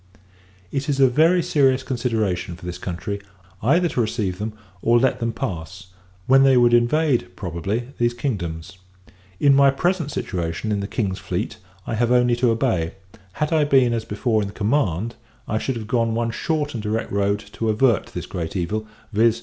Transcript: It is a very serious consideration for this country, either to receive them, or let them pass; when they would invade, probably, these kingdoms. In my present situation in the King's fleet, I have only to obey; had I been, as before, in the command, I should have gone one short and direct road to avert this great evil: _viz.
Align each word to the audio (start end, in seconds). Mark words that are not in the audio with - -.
It 0.71 0.89
is 0.89 0.99
a 0.99 1.07
very 1.07 1.43
serious 1.43 1.83
consideration 1.83 2.55
for 2.55 2.65
this 2.65 2.79
country, 2.79 3.21
either 3.61 3.87
to 3.89 4.01
receive 4.01 4.39
them, 4.39 4.53
or 4.81 4.97
let 4.97 5.19
them 5.19 5.31
pass; 5.31 5.89
when 6.25 6.41
they 6.41 6.57
would 6.57 6.73
invade, 6.73 7.27
probably, 7.35 7.89
these 7.99 8.15
kingdoms. 8.15 8.79
In 9.39 9.53
my 9.55 9.69
present 9.69 10.09
situation 10.09 10.71
in 10.71 10.79
the 10.79 10.87
King's 10.87 11.19
fleet, 11.19 11.57
I 11.85 11.93
have 11.93 12.11
only 12.11 12.35
to 12.37 12.49
obey; 12.49 12.95
had 13.33 13.53
I 13.53 13.63
been, 13.63 13.93
as 13.93 14.03
before, 14.03 14.41
in 14.41 14.47
the 14.47 14.55
command, 14.55 15.13
I 15.47 15.59
should 15.59 15.75
have 15.75 15.85
gone 15.85 16.15
one 16.15 16.31
short 16.31 16.73
and 16.73 16.81
direct 16.81 17.11
road 17.11 17.37
to 17.53 17.69
avert 17.69 18.07
this 18.07 18.25
great 18.25 18.55
evil: 18.55 18.87
_viz. 19.13 19.39